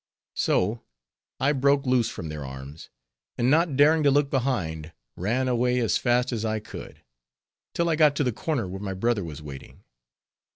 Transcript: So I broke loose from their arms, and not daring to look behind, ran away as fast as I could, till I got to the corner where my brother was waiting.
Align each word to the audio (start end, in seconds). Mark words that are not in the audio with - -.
So 0.33 0.81
I 1.39 1.51
broke 1.51 1.85
loose 1.85 2.09
from 2.09 2.29
their 2.29 2.43
arms, 2.43 2.89
and 3.37 3.51
not 3.51 3.77
daring 3.77 4.01
to 4.01 4.09
look 4.09 4.31
behind, 4.31 4.93
ran 5.15 5.47
away 5.47 5.77
as 5.79 5.97
fast 5.99 6.31
as 6.31 6.43
I 6.43 6.59
could, 6.59 7.03
till 7.75 7.87
I 7.87 7.95
got 7.95 8.15
to 8.15 8.23
the 8.23 8.33
corner 8.33 8.67
where 8.67 8.81
my 8.81 8.95
brother 8.95 9.23
was 9.23 9.43
waiting. 9.43 9.83